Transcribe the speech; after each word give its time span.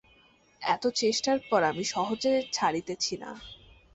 এত 0.61 0.83
চেষ্টার 0.95 1.37
পর 1.49 1.61
আমি 1.63 1.83
সহজে 1.93 2.33
ছাড়িতেছি 2.53 3.13
না। 3.17 3.31